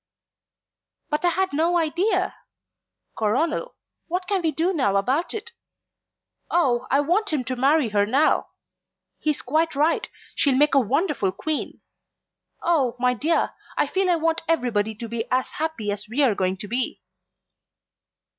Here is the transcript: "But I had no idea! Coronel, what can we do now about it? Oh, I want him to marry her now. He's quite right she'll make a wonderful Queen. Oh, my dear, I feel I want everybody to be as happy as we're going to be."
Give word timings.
"But 1.11 1.23
I 1.25 1.29
had 1.29 1.53
no 1.53 1.77
idea! 1.77 2.33
Coronel, 3.15 3.75
what 4.07 4.25
can 4.27 4.41
we 4.41 4.49
do 4.51 4.73
now 4.73 4.95
about 4.95 5.31
it? 5.31 5.51
Oh, 6.49 6.87
I 6.89 6.99
want 7.01 7.31
him 7.31 7.43
to 7.43 7.55
marry 7.55 7.89
her 7.89 8.07
now. 8.07 8.47
He's 9.19 9.43
quite 9.43 9.75
right 9.75 10.09
she'll 10.33 10.57
make 10.57 10.73
a 10.73 10.79
wonderful 10.79 11.31
Queen. 11.31 11.81
Oh, 12.63 12.95
my 12.97 13.13
dear, 13.13 13.51
I 13.77 13.85
feel 13.85 14.09
I 14.09 14.15
want 14.15 14.41
everybody 14.47 14.95
to 14.95 15.07
be 15.07 15.25
as 15.29 15.51
happy 15.51 15.91
as 15.91 16.09
we're 16.09 16.33
going 16.33 16.57
to 16.57 16.67
be." 16.67 16.99